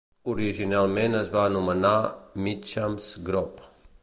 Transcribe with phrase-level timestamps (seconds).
[0.33, 1.93] Originalment es va anomenar
[2.47, 3.71] Meacham's Grove.